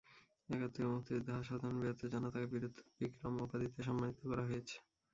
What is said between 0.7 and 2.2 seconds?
মুক্তিযুদ্ধে অসাধারণ বীরত্বের